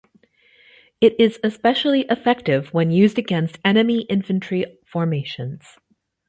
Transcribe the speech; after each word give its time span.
It 0.99 1.15
is 1.19 1.39
especially 1.43 2.07
effective 2.09 2.73
when 2.73 2.89
used 2.89 3.19
against 3.19 3.59
enemy 3.63 4.01
infantry 4.09 4.79
formations. 4.83 5.77